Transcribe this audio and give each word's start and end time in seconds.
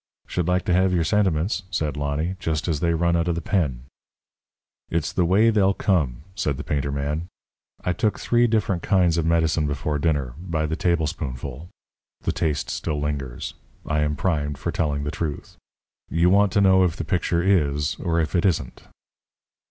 "Should 0.25 0.47
like 0.47 0.65
to 0.65 0.73
have 0.73 0.95
your 0.95 1.03
sentiments," 1.03 1.61
said 1.69 1.95
Lonny, 1.95 2.35
"just 2.39 2.67
as 2.67 2.79
they 2.79 2.95
run 2.95 3.15
out 3.15 3.27
of 3.27 3.35
the 3.35 3.39
pen." 3.41 3.83
"It's 4.89 5.13
the 5.13 5.25
way 5.25 5.51
they'll 5.51 5.75
come," 5.75 6.23
said 6.33 6.57
the 6.57 6.63
painter 6.63 6.91
man. 6.91 7.27
"I 7.85 7.93
took 7.93 8.19
three 8.19 8.47
different 8.47 8.81
kinds 8.81 9.19
of 9.19 9.27
medicine 9.27 9.67
before 9.67 9.99
dinner 9.99 10.33
by 10.39 10.65
the 10.65 10.75
tablespoonful. 10.75 11.69
The 12.21 12.31
taste 12.31 12.71
still 12.71 12.99
lingers. 12.99 13.53
I 13.85 13.99
am 13.99 14.15
primed 14.15 14.57
for 14.57 14.71
telling 14.71 15.03
the 15.03 15.11
truth. 15.11 15.55
You 16.09 16.31
want 16.31 16.51
to 16.53 16.61
know 16.61 16.83
if 16.83 16.95
the 16.95 17.05
picture 17.05 17.43
is, 17.43 17.93
or 17.99 18.19
if 18.19 18.35
it 18.35 18.43
isn't?" 18.43 18.81